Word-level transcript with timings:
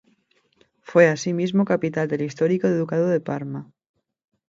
Fue 0.79 1.07
asimismo, 1.09 1.63
capital 1.63 2.07
del 2.07 2.23
histórico 2.23 2.67
Ducado 2.67 3.07
de 3.07 3.19
Parma. 3.19 3.71